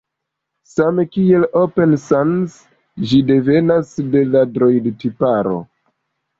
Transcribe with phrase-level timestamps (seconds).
[0.69, 2.57] Same kiel Open Sans,
[3.13, 5.59] ĝi devenas de la Droid-tiparo.